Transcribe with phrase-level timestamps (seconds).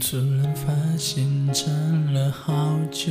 [0.00, 1.66] 突然发现站
[2.14, 3.10] 了好久，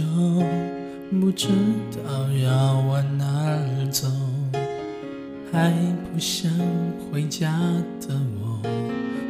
[1.20, 1.48] 不知
[1.92, 4.08] 道要往哪儿走，
[5.52, 5.72] 还
[6.12, 6.50] 不想
[7.12, 7.52] 回家
[8.00, 8.62] 的我，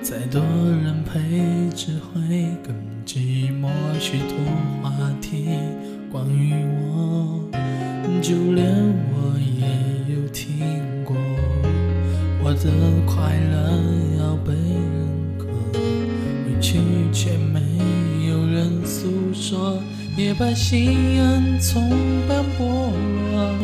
[0.02, 3.68] 再多人陪只会更寂寞。
[4.00, 4.38] 许多
[4.84, 5.48] 话题
[6.12, 7.50] 关于我，
[8.22, 8.66] 就连
[9.12, 9.18] 我。
[9.60, 11.16] 也有听过，
[12.44, 12.70] 我的
[13.06, 13.56] 快乐，
[16.68, 16.80] 委屈
[17.14, 17.62] 却没
[18.28, 19.82] 有人诉说，
[20.18, 21.90] 也把心眼从
[22.28, 22.92] 斑驳
[23.34, 23.56] 了，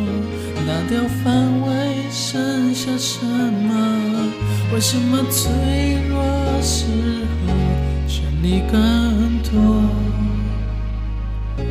[0.66, 1.70] 拿掉防卫，
[2.10, 4.32] 剩下什么？
[4.74, 5.52] 为什么脆
[6.10, 6.24] 弱
[6.62, 6.86] 时
[7.46, 7.54] 候
[8.08, 9.52] 想你更多？
[11.58, 11.64] 如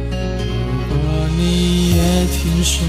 [0.90, 2.84] 果你也听说，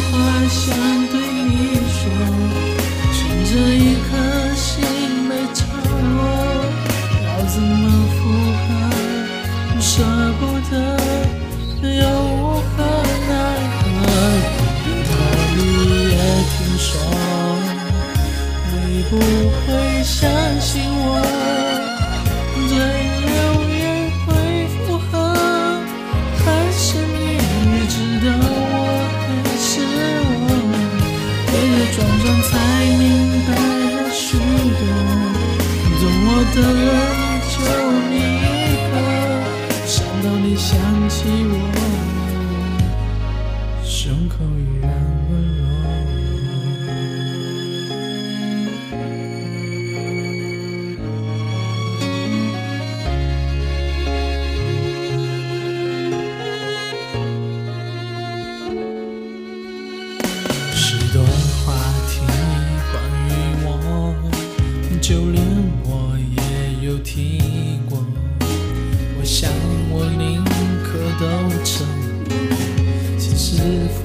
[0.00, 0.10] 话
[0.48, 0.62] 想
[1.08, 1.14] 对
[1.48, 1.50] 你
[1.96, 2.00] 说，
[3.12, 4.08] 趁着一颗
[4.54, 4.66] 心
[5.28, 5.58] 没着
[6.16, 6.18] 落，
[7.24, 7.82] 要怎么
[8.14, 8.18] 复
[8.62, 8.66] 合？
[9.80, 9.90] 舍
[10.38, 10.72] 不得，
[11.82, 12.36] 又无
[12.76, 12.76] 可
[13.28, 13.30] 奈
[13.78, 13.82] 何。
[14.84, 15.10] 如果
[15.56, 15.58] 你
[16.10, 16.16] 也
[16.50, 16.86] 听说。
[18.70, 18.72] 会
[19.10, 19.12] 不
[19.64, 19.66] 会
[20.04, 20.16] 相
[20.60, 21.08] 信我？
[36.54, 36.90] 等了
[37.50, 37.54] 就
[38.10, 38.46] 你一
[38.90, 38.94] 个，
[39.86, 40.68] 想到你想
[41.08, 41.16] 起
[41.50, 41.52] 我，
[43.84, 44.34] 胸口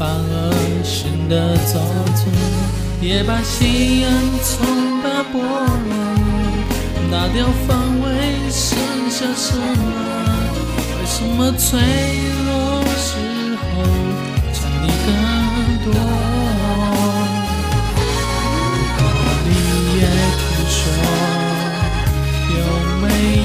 [0.03, 1.79] 实反而显得做
[2.13, 2.27] 作，
[2.99, 4.11] 也把心眼
[4.43, 4.51] 从
[5.01, 5.71] 斑驳了，
[7.09, 7.71] 拿掉防
[8.01, 8.05] 卫，
[8.51, 8.77] 剩
[9.09, 9.63] 下什么？
[10.99, 11.79] 为什么脆
[12.43, 12.51] 弱
[12.99, 13.15] 时
[13.55, 13.63] 候
[14.51, 15.07] 想你更
[15.85, 15.87] 多？
[18.67, 18.99] 如果
[19.45, 19.49] 你
[19.99, 20.03] 也
[20.37, 20.81] 听说，
[22.49, 22.61] 有
[23.01, 23.03] 没
[23.37, 23.42] 有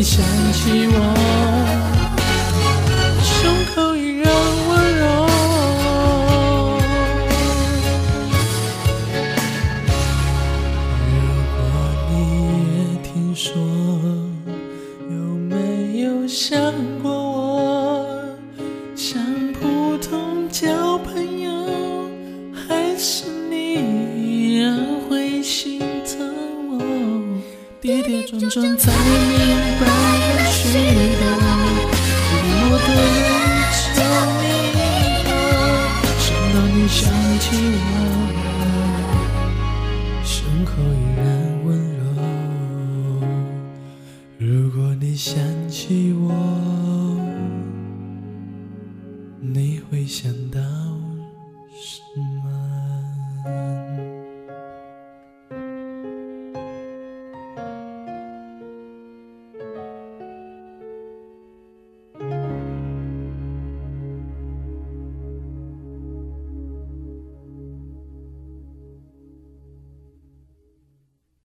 [0.00, 0.24] 你想
[0.54, 0.96] 起我，
[3.22, 3.30] 胸
[3.74, 4.24] 口依然
[4.66, 5.04] 温柔。
[11.04, 11.12] 如
[11.52, 11.60] 果
[12.08, 12.12] 你
[12.72, 13.52] 也听说，
[15.10, 16.72] 有没有想
[17.02, 17.19] 过
[28.30, 29.86] 辗转才明白
[30.36, 30.62] 了许
[31.18, 31.22] 多，
[32.30, 33.28] 寂寞的人
[33.72, 34.06] 只有
[34.38, 34.78] 你一
[35.26, 35.28] 个，
[36.20, 36.24] 想
[36.54, 37.00] 到你想
[37.40, 37.44] 起
[37.74, 37.99] 我。